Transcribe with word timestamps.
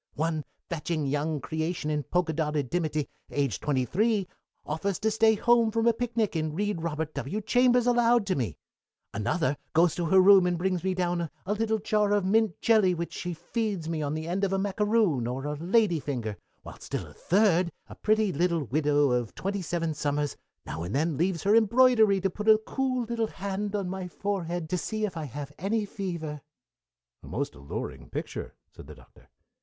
One 0.15 0.45
fetching 0.67 1.05
young 1.05 1.39
creation 1.41 1.91
in 1.91 2.01
polka 2.01 2.33
dotted 2.33 2.71
dimity, 2.71 3.07
aged 3.29 3.61
twenty 3.61 3.85
three, 3.85 4.27
offers 4.65 4.97
to 4.97 5.11
stay 5.11 5.35
home 5.35 5.69
from 5.69 5.85
a 5.85 5.93
picnic 5.93 6.35
and 6.35 6.55
read 6.55 6.81
Robert 6.81 7.13
W. 7.13 7.39
Chambers 7.39 7.85
aloud 7.85 8.25
to 8.25 8.35
me. 8.35 8.57
Another 9.13 9.57
goes 9.73 9.93
to 9.93 10.05
her 10.05 10.19
room 10.19 10.47
and 10.47 10.57
brings 10.57 10.83
me 10.83 10.95
down 10.95 11.29
a 11.45 11.53
little 11.53 11.77
jar 11.77 12.13
of 12.13 12.25
mint 12.25 12.59
jelly, 12.61 12.95
which 12.95 13.13
she 13.13 13.35
feeds 13.35 13.85
to 13.85 13.91
me 13.91 14.01
on 14.01 14.15
the 14.15 14.27
end 14.27 14.43
of 14.43 14.51
a 14.51 14.57
macaroon 14.57 15.27
or 15.27 15.45
a 15.45 15.53
lady 15.57 15.99
finger, 15.99 16.35
while 16.63 16.79
still 16.79 17.05
a 17.05 17.13
third, 17.13 17.71
a 17.87 17.93
pretty 17.93 18.33
little 18.33 18.63
widow 18.63 19.11
of 19.11 19.35
twenty 19.35 19.61
seven 19.61 19.93
summers, 19.93 20.35
now 20.65 20.81
and 20.81 20.95
then 20.95 21.15
leaves 21.15 21.43
her 21.43 21.55
embroidery 21.55 22.19
to 22.19 22.27
put 22.27 22.49
a 22.49 22.57
cool 22.57 23.03
little 23.03 23.27
hand 23.27 23.75
on 23.75 23.87
my 23.87 24.07
forehead 24.07 24.67
to 24.67 24.79
see 24.79 25.05
if 25.05 25.15
I 25.15 25.25
have 25.25 25.51
any 25.59 25.85
fever" 25.85 26.41
"A 27.23 27.27
most 27.27 27.53
alluring 27.53 28.09
picture," 28.09 28.55
said 28.71 28.87
the 28.87 28.95
Doctor. 28.95 29.29